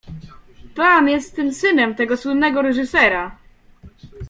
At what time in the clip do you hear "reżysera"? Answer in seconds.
2.61-3.37